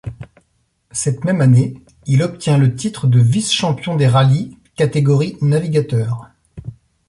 [0.89, 1.75] Cette même année,
[2.07, 6.27] il obtient le titre de vice-champion des rallyes, catégorie navigateur.